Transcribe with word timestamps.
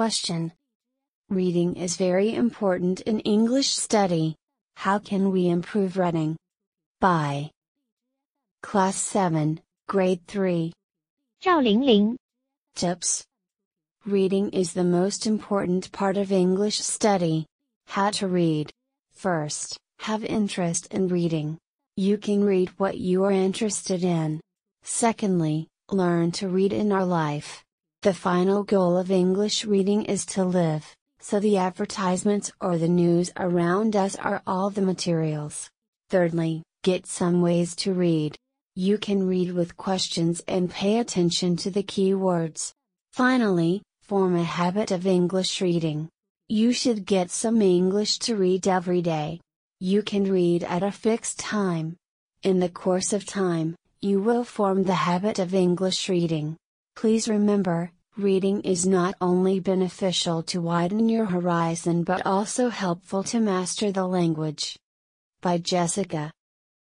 question. 0.00 0.50
Reading 1.28 1.76
is 1.76 1.98
very 1.98 2.34
important 2.34 3.02
in 3.02 3.20
English 3.20 3.68
study. 3.68 4.34
How 4.74 4.98
can 4.98 5.30
we 5.30 5.50
improve 5.50 5.98
reading? 5.98 6.38
By 7.02 7.50
Class 8.62 8.96
7, 8.96 9.60
Grade 9.88 10.26
3. 10.26 10.72
Zhao 11.44 11.62
Lingling. 11.62 12.16
Tips 12.74 13.26
Reading 14.06 14.48
is 14.52 14.72
the 14.72 14.84
most 14.98 15.26
important 15.26 15.92
part 15.92 16.16
of 16.16 16.32
English 16.32 16.78
study. 16.78 17.44
How 17.84 18.08
to 18.12 18.26
read. 18.26 18.70
First, 19.12 19.76
have 19.98 20.24
interest 20.24 20.86
in 20.94 21.08
reading. 21.08 21.58
You 21.98 22.16
can 22.16 22.42
read 22.42 22.70
what 22.78 22.96
you 22.96 23.24
are 23.24 23.32
interested 23.32 24.02
in. 24.02 24.40
Secondly, 24.82 25.68
learn 25.90 26.32
to 26.40 26.48
read 26.48 26.72
in 26.72 26.90
our 26.90 27.04
life. 27.04 27.62
The 28.02 28.14
final 28.14 28.62
goal 28.62 28.96
of 28.96 29.10
English 29.10 29.66
reading 29.66 30.06
is 30.06 30.24
to 30.32 30.42
live, 30.42 30.96
so 31.18 31.38
the 31.38 31.58
advertisements 31.58 32.50
or 32.58 32.78
the 32.78 32.88
news 32.88 33.30
around 33.36 33.94
us 33.94 34.16
are 34.16 34.42
all 34.46 34.70
the 34.70 34.80
materials. 34.80 35.68
Thirdly, 36.08 36.62
get 36.82 37.06
some 37.06 37.42
ways 37.42 37.76
to 37.76 37.92
read. 37.92 38.38
You 38.74 38.96
can 38.96 39.26
read 39.26 39.52
with 39.52 39.76
questions 39.76 40.40
and 40.48 40.70
pay 40.70 41.00
attention 41.00 41.56
to 41.56 41.70
the 41.70 41.82
key 41.82 42.14
words. 42.14 42.72
Finally, 43.12 43.82
form 44.00 44.34
a 44.34 44.44
habit 44.44 44.92
of 44.92 45.06
English 45.06 45.60
reading. 45.60 46.08
You 46.48 46.72
should 46.72 47.04
get 47.04 47.30
some 47.30 47.60
English 47.60 48.18
to 48.20 48.34
read 48.34 48.66
every 48.66 49.02
day. 49.02 49.42
You 49.78 50.00
can 50.00 50.24
read 50.24 50.64
at 50.64 50.82
a 50.82 50.90
fixed 50.90 51.38
time. 51.38 51.96
In 52.44 52.60
the 52.60 52.70
course 52.70 53.12
of 53.12 53.26
time, 53.26 53.76
you 54.00 54.22
will 54.22 54.44
form 54.44 54.84
the 54.84 54.94
habit 54.94 55.38
of 55.38 55.54
English 55.54 56.08
reading. 56.08 56.56
Please 57.00 57.30
remember, 57.30 57.92
reading 58.18 58.60
is 58.60 58.86
not 58.86 59.14
only 59.22 59.58
beneficial 59.58 60.42
to 60.42 60.60
widen 60.60 61.08
your 61.08 61.24
horizon 61.24 62.02
but 62.04 62.26
also 62.26 62.68
helpful 62.68 63.22
to 63.22 63.40
master 63.40 63.90
the 63.90 64.06
language. 64.06 64.76
By 65.40 65.56
Jessica 65.56 66.30